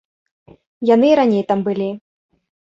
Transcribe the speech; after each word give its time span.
Яны 0.91 1.07
і 1.11 1.17
раней 1.19 1.43
там 1.53 1.59
былі. 1.69 1.89